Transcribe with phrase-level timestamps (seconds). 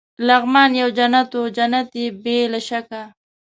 [0.27, 3.01] لغمان یو جنت وو، جنت يې بې له شکه.